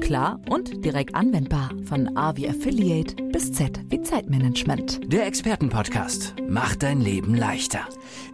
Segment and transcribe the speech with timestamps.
[0.00, 1.70] klar und direkt anwendbar.
[1.84, 5.00] Von A wie Affiliate bis Z wie Zeitmanagement.
[5.12, 7.80] Der Expertenpodcast macht dein Leben leichter.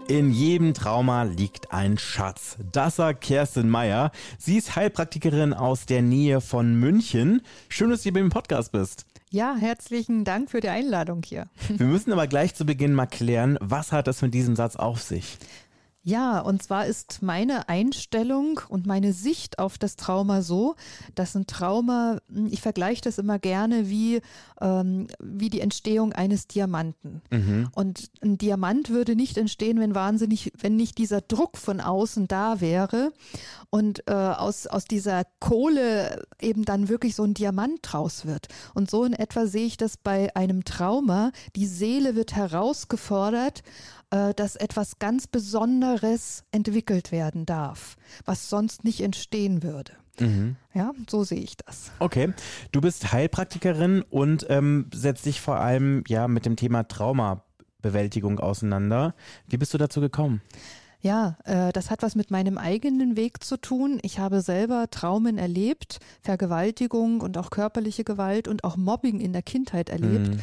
[0.06, 2.56] In jedem Trauma liegt ein Schatz.
[2.72, 4.12] Das sagt Kerstin Meyer.
[4.38, 7.42] Sie ist Heilpraktikerin aus der Nähe von München.
[7.68, 9.06] Schön, dass du hier beim Podcast bist.
[9.30, 11.48] Ja, herzlichen Dank für die Einladung hier.
[11.68, 15.03] Wir müssen aber gleich zu Beginn mal klären, was hat es mit diesem Satz auf
[15.03, 15.39] sich?
[16.07, 20.76] Ja, und zwar ist meine Einstellung und meine Sicht auf das Trauma so,
[21.14, 24.21] dass ein Trauma, hm, ich vergleiche das immer gerne wie,
[24.61, 27.22] ähm, wie die Entstehung eines Diamanten.
[27.31, 27.71] Mhm.
[27.75, 32.61] Und ein Diamant würde nicht entstehen, wenn wahnsinnig, wenn nicht dieser Druck von außen da
[32.61, 33.11] wäre
[33.70, 38.48] und äh, aus, aus dieser Kohle eben dann wirklich so ein Diamant draus wird.
[38.75, 41.33] Und so in etwa sehe ich das bei einem Trauma.
[41.56, 43.62] Die Seele wird herausgefordert
[44.37, 49.93] dass etwas ganz Besonderes entwickelt werden darf, was sonst nicht entstehen würde.
[50.21, 50.56] Mhm.
[50.73, 51.91] Ja, so sehe ich das.
[51.98, 52.33] Okay,
[52.73, 59.15] du bist Heilpraktikerin und ähm, setzt dich vor allem ja mit dem Thema Traumabewältigung auseinander.
[59.48, 60.41] Wie bist du dazu gekommen?
[61.01, 63.99] Ja, äh, das hat was mit meinem eigenen Weg zu tun.
[64.03, 69.43] Ich habe selber Traumen erlebt, Vergewaltigung und auch körperliche Gewalt und auch Mobbing in der
[69.43, 70.28] Kindheit erlebt.
[70.28, 70.41] Mhm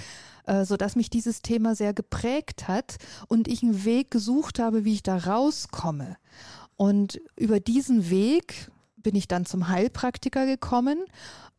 [0.51, 2.97] äh, sodass mich dieses Thema sehr geprägt hat
[3.29, 6.17] und ich einen Weg gesucht habe, wie ich da rauskomme.
[6.75, 11.05] Und über diesen Weg bin ich dann zum Heilpraktiker gekommen,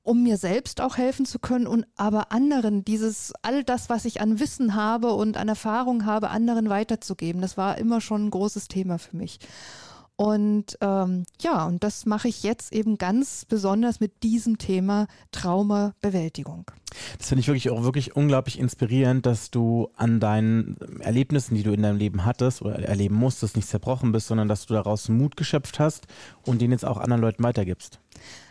[0.03, 4.21] um mir selbst auch helfen zu können und aber anderen dieses, all das, was ich
[4.21, 7.41] an Wissen habe und an Erfahrung habe, anderen weiterzugeben.
[7.41, 9.39] Das war immer schon ein großes Thema für mich.
[10.23, 16.71] Und ähm, ja, und das mache ich jetzt eben ganz besonders mit diesem Thema Traumabewältigung.
[17.19, 21.73] Das finde ich wirklich auch wirklich unglaublich inspirierend, dass du an deinen Erlebnissen, die du
[21.73, 25.37] in deinem Leben hattest oder erleben musstest, nicht zerbrochen bist, sondern dass du daraus Mut
[25.37, 26.07] geschöpft hast
[26.47, 27.99] und den jetzt auch anderen Leuten weitergibst.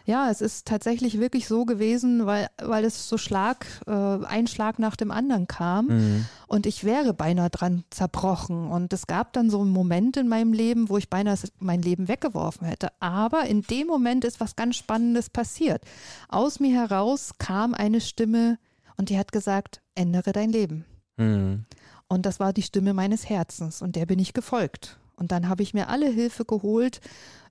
[0.06, 4.80] Ja, es ist tatsächlich wirklich so gewesen, weil, weil es so Schlag, äh, ein Schlag
[4.80, 6.26] nach dem anderen kam mhm.
[6.48, 8.70] und ich wäre beinahe dran zerbrochen.
[8.72, 12.08] Und es gab dann so einen Moment in meinem Leben, wo ich beinahe mein Leben
[12.08, 12.90] weggeworfen hätte.
[13.00, 15.84] Aber in dem Moment ist was ganz Spannendes passiert.
[16.30, 18.58] Aus mir heraus kam eine Stimme
[18.98, 20.86] und die hat gesagt, ändere dein Leben.
[21.18, 21.66] Mhm.
[22.08, 24.98] Und das war die Stimme meines Herzens und der bin ich gefolgt.
[25.16, 27.02] Und dann habe ich mir alle Hilfe geholt,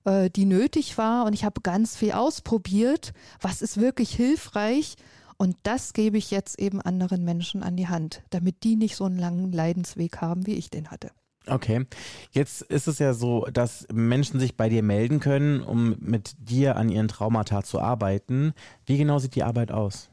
[0.05, 1.25] äh, die nötig war.
[1.25, 3.13] Und ich habe ganz viel ausprobiert.
[3.39, 4.95] Was ist wirklich hilfreich?
[5.37, 9.05] Und das gebe ich jetzt eben anderen Menschen an die Hand, damit die nicht so
[9.05, 11.09] einen langen Leidensweg haben, wie ich den hatte.
[11.47, 11.87] Okay.
[12.31, 16.75] Jetzt ist es ja so, dass Menschen sich bei dir melden können, um mit dir
[16.75, 18.53] an ihren Traumata zu arbeiten.
[18.85, 20.10] Wie genau sieht die Arbeit aus?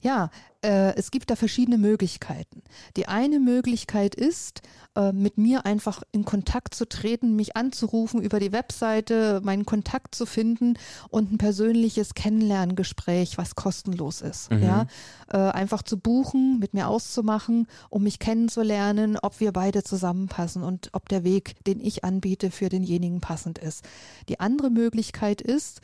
[0.00, 0.30] Ja,
[0.62, 2.62] äh, es gibt da verschiedene Möglichkeiten.
[2.96, 4.62] Die eine Möglichkeit ist,
[4.96, 10.14] äh, mit mir einfach in Kontakt zu treten, mich anzurufen, über die Webseite meinen Kontakt
[10.14, 10.74] zu finden
[11.10, 14.50] und ein persönliches Kennenlerngespräch, was kostenlos ist.
[14.52, 14.62] Mhm.
[14.62, 14.86] Ja,
[15.32, 20.90] äh, einfach zu buchen, mit mir auszumachen, um mich kennenzulernen, ob wir beide zusammenpassen und
[20.92, 23.84] ob der Weg, den ich anbiete, für denjenigen passend ist.
[24.28, 25.80] Die andere Möglichkeit ist,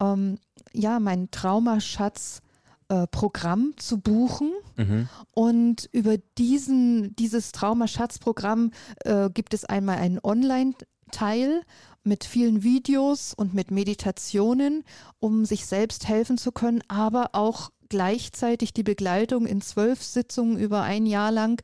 [0.00, 0.38] ähm,
[0.72, 2.40] ja, meinen Traumaschatz
[2.88, 4.52] äh, Programm zu buchen.
[4.76, 5.08] Mhm.
[5.32, 8.72] Und über diesen, dieses Traumaschatzprogramm
[9.04, 11.62] äh, gibt es einmal einen Online-Teil
[12.02, 14.84] mit vielen Videos und mit Meditationen,
[15.18, 20.82] um sich selbst helfen zu können, aber auch gleichzeitig die Begleitung in zwölf Sitzungen über
[20.82, 21.62] ein Jahr lang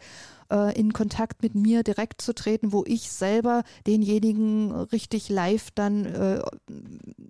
[0.50, 6.06] äh, in Kontakt mit mir direkt zu treten, wo ich selber denjenigen richtig live dann
[6.06, 6.42] äh,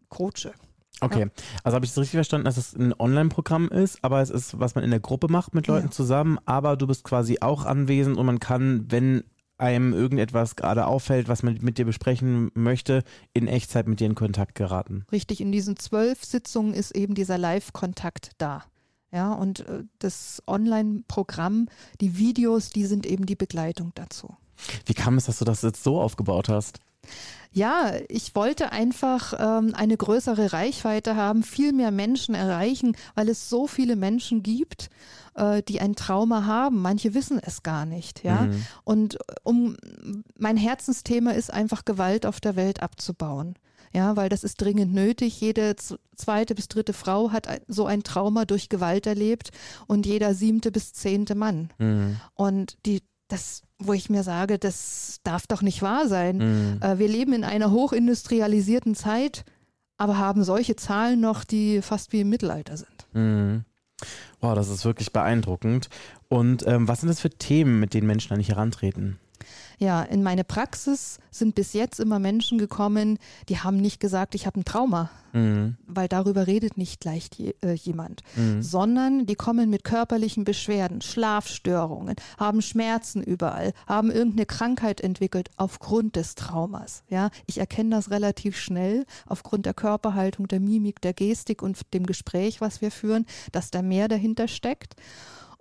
[0.08, 0.52] coache.
[1.00, 1.26] Okay, ja.
[1.64, 4.74] also habe ich es richtig verstanden, dass es ein Online-Programm ist, aber es ist, was
[4.74, 5.90] man in der Gruppe macht mit Leuten ja.
[5.90, 9.24] zusammen, aber du bist quasi auch anwesend und man kann, wenn
[9.60, 14.14] einem irgendetwas gerade auffällt, was man mit dir besprechen möchte, in Echtzeit mit dir in
[14.14, 15.04] Kontakt geraten.
[15.12, 18.64] Richtig, in diesen zwölf Sitzungen ist eben dieser Live-Kontakt da.
[19.12, 21.68] Ja, und äh, das Online-Programm,
[22.00, 24.36] die Videos, die sind eben die Begleitung dazu.
[24.86, 26.78] Wie kam es, dass du das jetzt so aufgebaut hast?
[27.52, 33.48] Ja, ich wollte einfach ähm, eine größere Reichweite haben, viel mehr Menschen erreichen, weil es
[33.48, 34.88] so viele Menschen gibt,
[35.34, 36.80] äh, die ein Trauma haben.
[36.80, 38.42] Manche wissen es gar nicht, ja.
[38.42, 38.66] Mhm.
[38.84, 39.76] Und um
[40.38, 43.56] mein Herzensthema ist einfach Gewalt auf der Welt abzubauen.
[43.92, 45.40] Ja, weil das ist dringend nötig.
[45.40, 45.74] Jede
[46.14, 49.50] zweite bis dritte Frau hat so ein Trauma durch Gewalt erlebt
[49.88, 51.70] und jeder siebte bis zehnte Mann.
[51.78, 52.20] Mhm.
[52.34, 56.36] Und die, das wo ich mir sage, das darf doch nicht wahr sein.
[56.36, 56.82] Mhm.
[56.82, 59.44] Äh, wir leben in einer hochindustrialisierten Zeit,
[59.96, 63.06] aber haben solche Zahlen noch, die fast wie im Mittelalter sind.
[63.12, 63.64] Mhm.
[64.40, 65.88] Wow, das ist wirklich beeindruckend.
[66.28, 69.18] Und ähm, was sind das für Themen, mit denen Menschen da nicht herantreten?
[69.80, 73.18] Ja, in meine Praxis sind bis jetzt immer Menschen gekommen,
[73.48, 75.78] die haben nicht gesagt, ich habe ein Trauma, mhm.
[75.86, 78.60] weil darüber redet nicht leicht je, äh, jemand, mhm.
[78.60, 86.14] sondern die kommen mit körperlichen Beschwerden, Schlafstörungen, haben Schmerzen überall, haben irgendeine Krankheit entwickelt aufgrund
[86.14, 87.02] des Traumas.
[87.08, 92.04] Ja, ich erkenne das relativ schnell aufgrund der Körperhaltung, der Mimik, der Gestik und dem
[92.04, 94.94] Gespräch, was wir führen, dass da mehr dahinter steckt.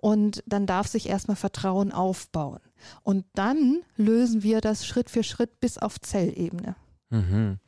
[0.00, 2.60] Und dann darf sich erstmal Vertrauen aufbauen.
[3.02, 6.74] Und dann lösen wir das Schritt für Schritt bis auf Zellebene.
[7.10, 7.58] Mhm.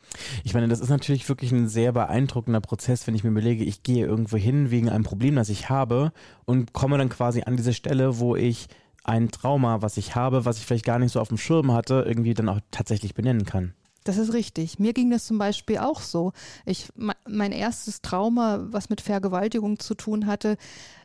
[0.44, 3.82] Ich meine, das ist natürlich wirklich ein sehr beeindruckender Prozess, wenn ich mir überlege, ich
[3.82, 6.12] gehe irgendwo hin wegen einem Problem, das ich habe
[6.44, 8.69] und komme dann quasi an diese Stelle, wo ich
[9.05, 12.05] ein Trauma, was ich habe, was ich vielleicht gar nicht so auf dem Schirm hatte,
[12.06, 13.75] irgendwie dann auch tatsächlich benennen kann.
[14.04, 14.78] Das ist richtig.
[14.78, 16.32] Mir ging das zum Beispiel auch so.
[16.64, 20.56] Ich, mein erstes Trauma, was mit Vergewaltigung zu tun hatte,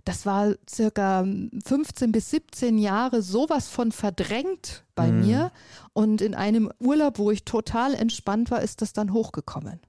[0.03, 1.25] das war circa
[1.65, 5.19] 15 bis 17 Jahre sowas von verdrängt bei mhm.
[5.19, 5.51] mir.
[5.93, 9.79] Und in einem Urlaub, wo ich total entspannt war, ist das dann hochgekommen.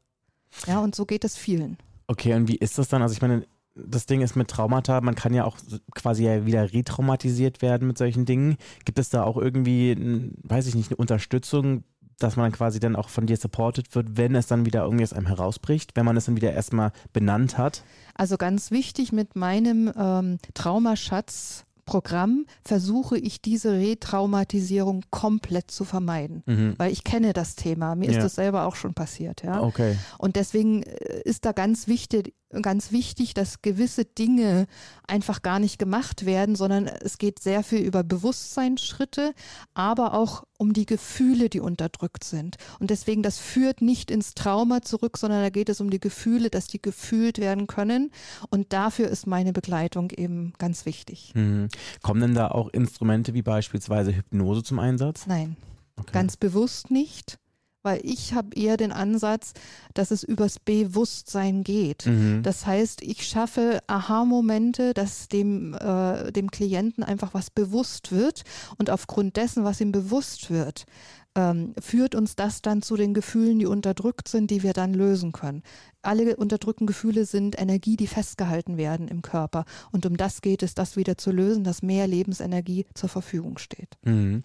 [0.66, 1.78] Ja, und so geht es vielen.
[2.08, 3.02] Okay, und wie ist das dann?
[3.02, 5.56] Also ich meine, das Ding ist mit Traumata, man kann ja auch
[5.94, 8.56] quasi ja wieder retraumatisiert werden mit solchen Dingen.
[8.84, 11.84] Gibt es da auch irgendwie, weiß ich nicht, eine Unterstützung
[12.18, 15.04] dass man dann quasi dann auch von dir supported wird, wenn es dann wieder irgendwie
[15.04, 17.82] aus einem herausbricht, wenn man es dann wieder erstmal benannt hat?
[18.14, 26.42] Also ganz wichtig mit meinem ähm, Traumaschatz Programm versuche ich diese Retraumatisierung komplett zu vermeiden,
[26.44, 26.74] mhm.
[26.76, 27.94] weil ich kenne das Thema.
[27.94, 28.18] Mir ja.
[28.18, 29.42] ist das selber auch schon passiert.
[29.42, 29.62] Ja?
[29.62, 29.96] Okay.
[30.18, 34.66] Und deswegen äh, ist da ganz wichtig, ganz wichtig, dass gewisse Dinge
[35.06, 39.34] einfach gar nicht gemacht werden, sondern es geht sehr viel über Bewusstseinsschritte,
[39.74, 42.56] aber auch um die Gefühle, die unterdrückt sind.
[42.78, 46.50] Und deswegen, das führt nicht ins Trauma zurück, sondern da geht es um die Gefühle,
[46.50, 48.10] dass die gefühlt werden können.
[48.50, 51.32] Und dafür ist meine Begleitung eben ganz wichtig.
[51.34, 51.68] Mhm.
[52.02, 55.26] Kommen denn da auch Instrumente wie beispielsweise Hypnose zum Einsatz?
[55.26, 55.56] Nein,
[55.96, 56.12] okay.
[56.12, 57.38] ganz bewusst nicht
[57.82, 59.52] weil ich habe eher den Ansatz,
[59.94, 62.06] dass es übers Bewusstsein geht.
[62.06, 62.42] Mhm.
[62.42, 68.42] Das heißt, ich schaffe Aha-Momente, dass dem, äh, dem Klienten einfach was bewusst wird
[68.78, 70.86] und aufgrund dessen, was ihm bewusst wird,
[71.34, 75.32] ähm, führt uns das dann zu den Gefühlen, die unterdrückt sind, die wir dann lösen
[75.32, 75.62] können.
[76.02, 79.64] Alle unterdrückten Gefühle sind Energie, die festgehalten werden im Körper.
[79.92, 83.96] Und um das geht es, das wieder zu lösen, dass mehr Lebensenergie zur Verfügung steht.
[84.04, 84.42] Mhm.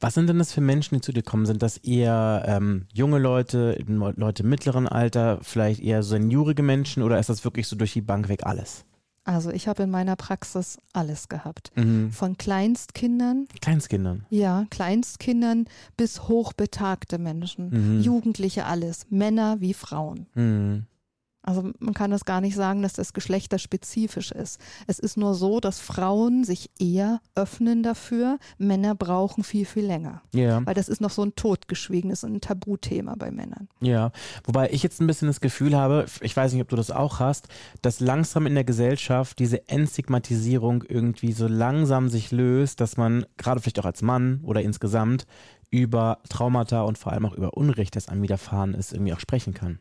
[0.00, 1.46] Was sind denn das für Menschen, die zu dir kommen?
[1.46, 7.28] Sind das eher ähm, junge Leute, Leute mittleren Alter, vielleicht eher seniorige Menschen oder ist
[7.28, 8.84] das wirklich so durch die Bank weg alles?
[9.24, 11.70] Also ich habe in meiner Praxis alles gehabt.
[11.76, 12.10] Mhm.
[12.10, 13.46] Von Kleinstkindern.
[13.60, 14.26] Kleinstkindern.
[14.30, 15.66] Ja, Kleinstkindern
[15.96, 17.70] bis hochbetagte Menschen.
[17.70, 18.00] Mhm.
[18.00, 19.06] Jugendliche alles.
[19.10, 20.26] Männer wie Frauen.
[20.34, 20.86] Mhm.
[21.42, 24.60] Also man kann das gar nicht sagen, dass das geschlechterspezifisch ist.
[24.86, 28.38] Es ist nur so, dass Frauen sich eher öffnen dafür.
[28.58, 30.22] Männer brauchen viel, viel länger.
[30.32, 30.64] Ja.
[30.64, 33.68] Weil das ist noch so ein totgeschwiegenes, ein Tabuthema bei Männern.
[33.80, 34.12] Ja,
[34.44, 37.18] wobei ich jetzt ein bisschen das Gefühl habe, ich weiß nicht, ob du das auch
[37.18, 37.48] hast,
[37.82, 43.60] dass langsam in der Gesellschaft diese Entstigmatisierung irgendwie so langsam sich löst, dass man gerade
[43.60, 45.26] vielleicht auch als Mann oder insgesamt
[45.70, 49.54] über Traumata und vor allem auch über Unrecht, das einem widerfahren ist, irgendwie auch sprechen
[49.54, 49.78] kann.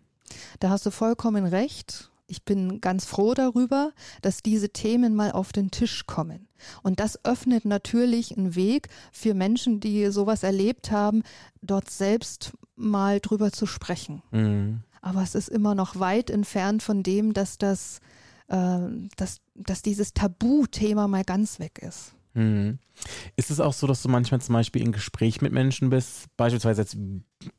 [0.59, 2.09] Da hast du vollkommen recht.
[2.27, 3.91] Ich bin ganz froh darüber,
[4.21, 6.47] dass diese Themen mal auf den Tisch kommen.
[6.81, 11.23] Und das öffnet natürlich einen Weg für Menschen, die sowas erlebt haben,
[11.61, 14.21] dort selbst mal drüber zu sprechen.
[14.31, 14.81] Mhm.
[15.01, 17.99] Aber es ist immer noch weit entfernt von dem, dass das,
[18.47, 18.79] äh,
[19.17, 22.13] dass, dass dieses Tabuthema mal ganz weg ist.
[22.33, 22.79] Mhm.
[23.35, 26.81] Ist es auch so, dass du manchmal zum Beispiel in Gespräch mit Menschen bist, beispielsweise
[26.81, 26.97] jetzt,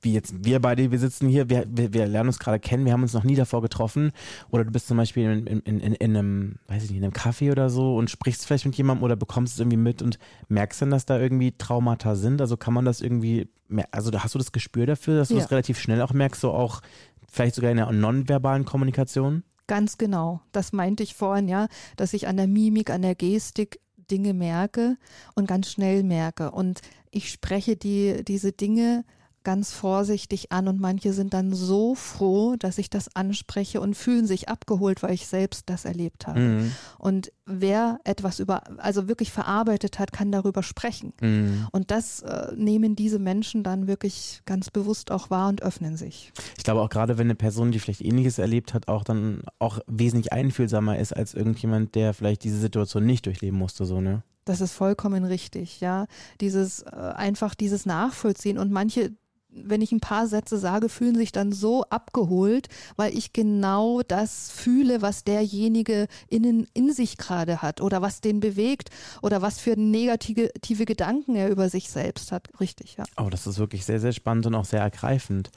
[0.01, 2.93] wie jetzt wir beide, wir sitzen hier, wir, wir, wir lernen uns gerade kennen, wir
[2.93, 4.13] haben uns noch nie davor getroffen,
[4.51, 7.13] oder du bist zum Beispiel in, in, in, in einem, weiß ich nicht, in einem
[7.13, 10.83] Café oder so und sprichst vielleicht mit jemandem oder bekommst es irgendwie mit und merkst
[10.83, 13.49] dann, dass da irgendwie Traumata sind, also kann man das irgendwie,
[13.91, 15.41] also hast du das Gespür dafür, dass du ja.
[15.41, 16.81] das relativ schnell auch merkst, so auch
[17.29, 19.43] vielleicht sogar in der nonverbalen Kommunikation?
[19.67, 20.41] Ganz genau.
[20.53, 23.81] Das meinte ich vorhin, ja, dass ich an der Mimik, an der Gestik
[24.13, 24.99] Dinge merke
[25.35, 26.51] und ganz schnell merke.
[26.51, 29.05] Und ich spreche die, diese Dinge
[29.45, 34.27] ganz vorsichtig an und manche sind dann so froh, dass ich das anspreche und fühlen
[34.27, 36.41] sich abgeholt, weil ich selbst das erlebt habe.
[36.41, 36.73] Mhm.
[36.99, 41.13] Und wer etwas über, also wirklich verarbeitet hat, kann darüber sprechen.
[41.21, 41.69] Mhm.
[41.73, 46.33] Und das äh, nehmen diese Menschen dann wirklich ganz bewusst auch wahr und öffnen sich.
[46.57, 49.81] Ich glaube auch gerade, wenn eine Person, die vielleicht ähnliches erlebt hat, auch dann auch
[49.87, 54.23] wesentlich einfühlsamer ist als irgendjemand, der vielleicht diese Situation nicht durchleben musste, so, ne?
[54.45, 56.07] Das ist vollkommen richtig, ja.
[56.41, 59.13] Dieses äh, einfach dieses Nachvollziehen und manche
[59.55, 64.51] wenn ich ein paar Sätze sage, fühlen sich dann so abgeholt, weil ich genau das
[64.51, 68.91] fühle, was derjenige innen in sich gerade hat oder was den bewegt
[69.21, 70.51] oder was für negative
[70.85, 72.49] Gedanken er über sich selbst hat.
[72.61, 73.05] Richtig, ja.
[73.17, 75.51] Oh, das ist wirklich sehr, sehr spannend und auch sehr ergreifend.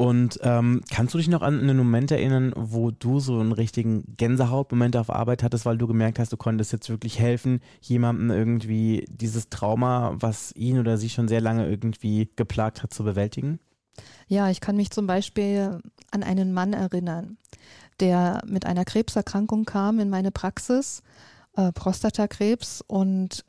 [0.00, 4.16] Und ähm, kannst du dich noch an einen Moment erinnern, wo du so einen richtigen
[4.16, 9.04] Gänsehautmoment auf Arbeit hattest, weil du gemerkt hast, du konntest jetzt wirklich helfen, jemandem irgendwie
[9.10, 13.60] dieses Trauma, was ihn oder sie schon sehr lange irgendwie geplagt hat, zu bewältigen?
[14.26, 17.36] Ja, ich kann mich zum Beispiel an einen Mann erinnern,
[18.00, 21.02] der mit einer Krebserkrankung kam in meine Praxis,
[21.56, 23.44] äh, Prostatakrebs, und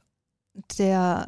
[0.77, 1.27] der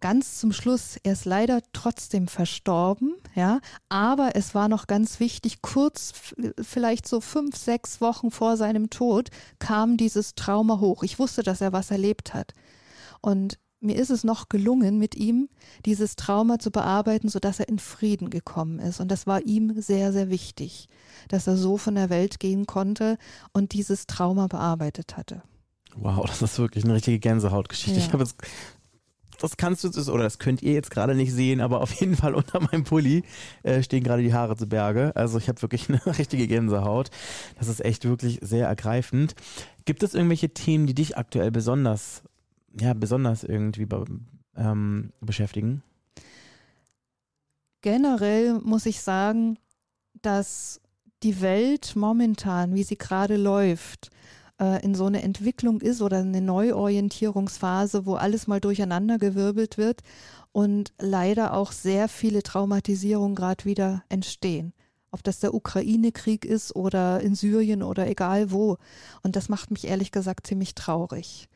[0.00, 5.62] ganz zum Schluss, er ist leider trotzdem verstorben, ja, aber es war noch ganz wichtig,
[5.62, 6.12] kurz,
[6.60, 11.02] vielleicht so fünf, sechs Wochen vor seinem Tod, kam dieses Trauma hoch.
[11.02, 12.54] Ich wusste, dass er was erlebt hat.
[13.20, 15.48] Und mir ist es noch gelungen, mit ihm
[15.86, 19.00] dieses Trauma zu bearbeiten, sodass er in Frieden gekommen ist.
[19.00, 20.88] Und das war ihm sehr, sehr wichtig,
[21.28, 23.16] dass er so von der Welt gehen konnte
[23.52, 25.42] und dieses Trauma bearbeitet hatte.
[25.96, 27.98] Wow, das ist wirklich eine richtige Gänsehautgeschichte.
[27.98, 28.06] Ja.
[28.06, 28.36] Ich habe jetzt
[29.40, 32.34] das kannst du oder das könnt ihr jetzt gerade nicht sehen, aber auf jeden Fall
[32.34, 33.24] unter meinem Pulli
[33.62, 35.12] äh, stehen gerade die Haare zu Berge.
[35.16, 37.10] Also ich habe wirklich eine richtige Gänsehaut.
[37.58, 39.34] Das ist echt wirklich sehr ergreifend.
[39.84, 42.22] Gibt es irgendwelche Themen, die dich aktuell besonders,
[42.78, 43.88] ja, besonders irgendwie
[44.56, 45.82] ähm, beschäftigen?
[47.82, 49.56] Generell muss ich sagen,
[50.20, 50.80] dass
[51.22, 54.10] die Welt momentan, wie sie gerade läuft,
[54.60, 60.02] äh, in so eine Entwicklung ist oder eine Neuorientierungsphase, wo alles mal durcheinandergewirbelt wird
[60.52, 64.72] und leider auch sehr viele Traumatisierungen gerade wieder entstehen.
[65.10, 68.76] Ob das der Ukraine-Krieg ist oder in Syrien oder egal wo.
[69.22, 71.48] Und das macht mich ehrlich gesagt ziemlich traurig.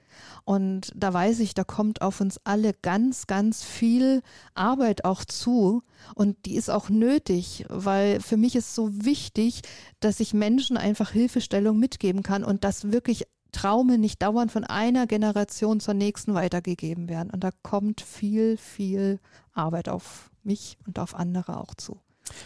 [0.45, 4.23] Und da weiß ich, da kommt auf uns alle ganz, ganz viel
[4.55, 5.83] Arbeit auch zu.
[6.15, 9.63] Und die ist auch nötig, weil für mich ist so wichtig,
[10.01, 15.07] dass ich Menschen einfach Hilfestellung mitgeben kann und dass wirklich Traume nicht dauernd von einer
[15.07, 17.31] Generation zur nächsten weitergegeben werden.
[17.31, 19.21] Und da kommt viel, viel
[19.53, 22.01] Arbeit auf mich und auf andere auch zu.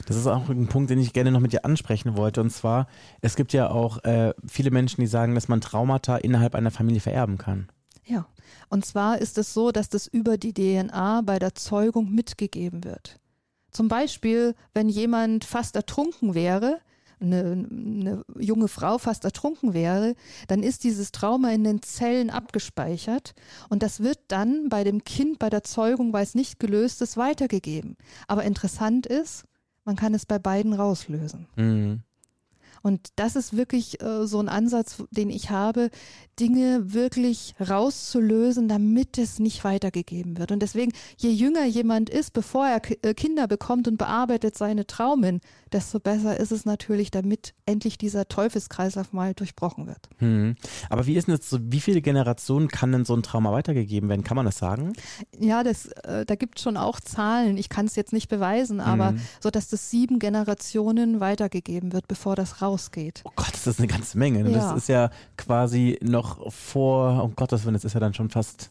[0.06, 2.40] Das ist auch ein Punkt, den ich gerne noch mit dir ansprechen wollte.
[2.40, 2.88] Und zwar,
[3.20, 7.00] es gibt ja auch äh, viele Menschen, die sagen, dass man Traumata innerhalb einer Familie
[7.00, 7.68] vererben kann.
[8.04, 8.26] Ja,
[8.70, 13.20] und zwar ist es so, dass das über die DNA bei der Zeugung mitgegeben wird.
[13.70, 16.80] Zum Beispiel, wenn jemand fast ertrunken wäre,
[17.20, 20.14] eine, eine, junge Frau fast ertrunken wäre,
[20.46, 23.34] dann ist dieses Trauma in den Zellen abgespeichert
[23.68, 27.16] und das wird dann bei dem Kind bei der Zeugung, weil es nicht gelöst ist,
[27.16, 27.96] weitergegeben.
[28.28, 29.44] Aber interessant ist,
[29.88, 31.46] man kann es bei beiden rauslösen.
[31.56, 32.02] Mhm.
[32.88, 35.90] Und das ist wirklich äh, so ein Ansatz, den ich habe,
[36.40, 40.52] Dinge wirklich rauszulösen, damit es nicht weitergegeben wird.
[40.52, 45.40] Und deswegen, je jünger jemand ist, bevor er äh, Kinder bekommt und bearbeitet seine Traumen,
[45.72, 50.08] desto besser ist es natürlich, damit endlich dieser Teufelskreislauf mal durchbrochen wird.
[50.18, 50.56] Hm.
[50.88, 54.24] Aber wie ist denn so, wie viele Generationen kann denn so ein Trauma weitergegeben werden?
[54.24, 54.92] Kann man das sagen?
[55.38, 57.56] Ja, das, äh, da gibt es schon auch Zahlen.
[57.56, 59.20] Ich kann es jetzt nicht beweisen, aber hm.
[59.40, 63.22] so, dass das sieben Generationen weitergegeben wird, bevor das rausgeht.
[63.24, 64.42] Oh Gott, das ist eine ganze Menge.
[64.42, 64.52] Ne?
[64.52, 64.58] Ja.
[64.58, 68.70] Das ist ja quasi noch vor, um Gottes Willen, das ist ja dann schon fast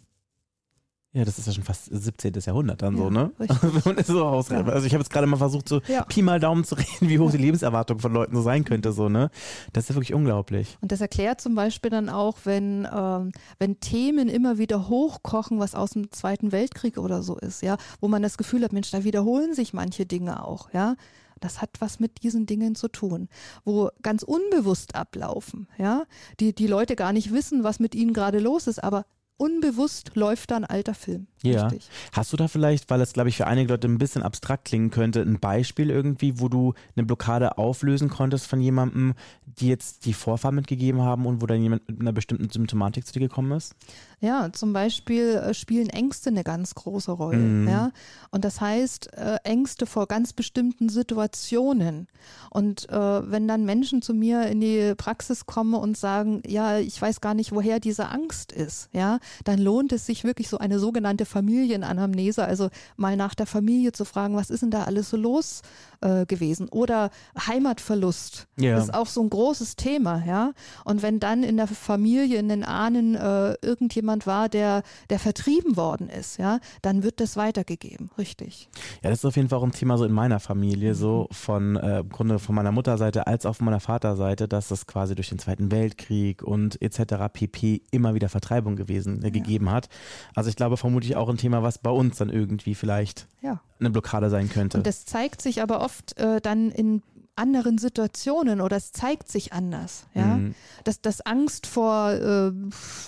[1.14, 2.34] ja, das ist ja schon fast 17.
[2.46, 3.32] Jahrhundert dann ja, so, ne?
[3.40, 4.68] Wenn man so ausrechnet.
[4.68, 4.74] Ja.
[4.74, 6.04] Also ich habe jetzt gerade mal versucht, so ja.
[6.04, 9.10] Pi mal Daumen zu reden, wie hoch die Lebenserwartung von Leuten so sein könnte, so,
[9.10, 9.32] ne?
[9.74, 10.78] Das ist ja wirklich unglaublich.
[10.82, 15.74] Und das erklärt zum Beispiel dann auch, wenn, ähm, wenn Themen immer wieder hochkochen, was
[15.74, 19.04] aus dem Zweiten Weltkrieg oder so ist, ja, wo man das Gefühl hat, Mensch, da
[19.04, 20.98] wiederholen sich manche Dinge auch, ja.
[21.40, 23.30] Das hat was mit diesen Dingen zu tun,
[23.66, 26.04] wo ganz unbewusst ablaufen, ja,
[26.40, 29.06] die, die Leute gar nicht wissen, was mit ihnen gerade los ist, aber
[29.38, 31.28] unbewusst läuft da ein alter Film.
[31.44, 31.68] Ja.
[31.68, 31.90] Richtig.
[32.12, 34.90] Hast du da vielleicht, weil es, glaube ich, für einige Leute ein bisschen abstrakt klingen
[34.90, 39.14] könnte, ein Beispiel irgendwie, wo du eine Blockade auflösen konntest von jemandem,
[39.46, 43.14] die jetzt die Vorfahren mitgegeben haben und wo dann jemand mit einer bestimmten Symptomatik zu
[43.14, 43.76] dir gekommen ist?
[44.20, 47.38] Ja, zum Beispiel äh, spielen Ängste eine ganz große Rolle.
[47.38, 47.68] Mhm.
[47.68, 47.92] Ja?
[48.32, 52.08] Und das heißt, äh, Ängste vor ganz bestimmten Situationen.
[52.50, 57.00] Und äh, wenn dann Menschen zu mir in die Praxis kommen und sagen, ja, ich
[57.00, 60.80] weiß gar nicht, woher diese Angst ist, ja, dann lohnt es sich wirklich so eine
[60.80, 65.18] sogenannte Familienanamnese, also mal nach der Familie zu fragen, was ist denn da alles so
[65.18, 65.62] los
[66.02, 66.70] äh, gewesen?
[66.70, 68.80] Oder Heimatverlust ja.
[68.80, 70.54] ist auch so ein großes Thema, ja.
[70.86, 75.76] Und wenn dann in der Familie, in den Ahnen äh, irgendjemand war, der, der vertrieben
[75.78, 78.70] worden ist, ja, dann wird das weitergegeben, richtig.
[79.04, 81.34] Ja, das ist auf jeden Fall auch ein Thema so in meiner Familie, so mhm.
[81.34, 85.16] von äh, im Grunde von meiner Mutterseite als auch von meiner Vaterseite, dass das quasi
[85.16, 87.16] durch den Zweiten Weltkrieg und etc.
[87.32, 87.82] pp.
[87.92, 89.90] immer wieder Vertreibung gewesen ähm, gegeben hat.
[90.36, 93.62] Also ich glaube vermutlich auch ein Thema, was bei uns dann irgendwie vielleicht Ja.
[93.80, 94.78] eine Blockade sein könnte.
[94.78, 97.02] Und das zeigt sich aber oft äh, dann in
[97.38, 100.08] anderen Situationen oder es zeigt sich anders.
[100.14, 100.38] Ja?
[100.38, 100.56] Mhm.
[100.84, 102.52] Dass, dass Angst vor, äh,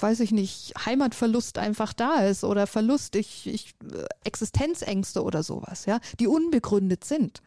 [0.02, 5.86] weiß ich nicht, Heimatverlust einfach da ist oder Verlust, ich, ich, äh, Existenzängste oder sowas,
[5.86, 7.42] ja, die unbegründet sind.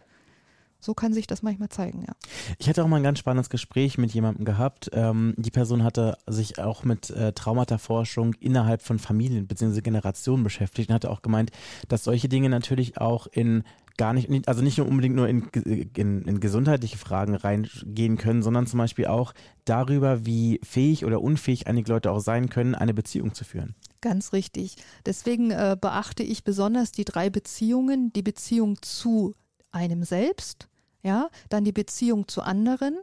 [0.84, 2.12] So kann sich das manchmal zeigen, ja.
[2.58, 4.90] Ich hatte auch mal ein ganz spannendes Gespräch mit jemandem gehabt.
[4.92, 9.80] Ähm, die Person hatte sich auch mit äh, Traumata-Forschung innerhalb von Familien bzw.
[9.80, 11.52] Generationen beschäftigt und hatte auch gemeint,
[11.86, 13.62] dass solche Dinge natürlich auch in
[13.96, 15.48] gar nicht, also nicht nur unbedingt nur in,
[15.96, 19.32] in, in gesundheitliche Fragen reingehen können, sondern zum Beispiel auch
[19.64, 23.74] darüber, wie fähig oder unfähig einige Leute auch sein können, eine Beziehung zu führen.
[24.00, 24.76] Ganz richtig.
[25.06, 29.34] Deswegen äh, beachte ich besonders die drei Beziehungen, die Beziehung zu
[29.70, 30.68] einem selbst,
[31.02, 32.98] ja, dann die Beziehung zu anderen